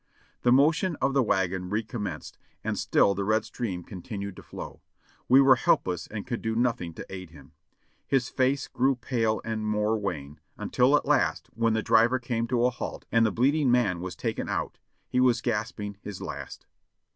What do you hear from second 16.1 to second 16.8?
last.